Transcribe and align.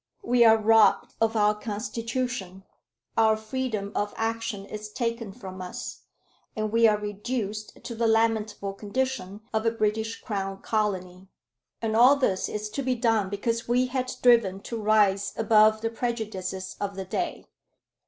We 0.23 0.43
are 0.45 0.57
robbed 0.57 1.13
of 1.21 1.35
our 1.35 1.53
constitution, 1.53 2.63
our 3.15 3.37
freedom 3.37 3.91
of 3.93 4.15
action 4.17 4.65
is 4.65 4.89
taken 4.89 5.31
from 5.31 5.61
us, 5.61 6.05
and 6.55 6.71
we 6.71 6.87
are 6.87 6.97
reduced 6.97 7.83
to 7.83 7.93
the 7.93 8.07
lamentable 8.07 8.73
condition 8.73 9.41
of 9.53 9.63
a 9.63 9.69
British 9.69 10.19
Crown 10.23 10.63
colony! 10.63 11.27
And 11.83 11.95
all 11.95 12.15
this 12.15 12.49
is 12.49 12.71
to 12.71 12.81
be 12.81 12.95
done 12.95 13.29
because 13.29 13.67
we 13.67 13.85
had 13.93 14.09
striven 14.09 14.61
to 14.61 14.81
rise 14.81 15.33
above 15.37 15.81
the 15.81 15.91
prejudices 15.91 16.77
of 16.81 16.95
the 16.95 17.05
day." 17.05 17.45